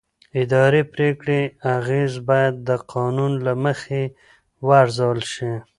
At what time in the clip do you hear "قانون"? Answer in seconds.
2.93-3.31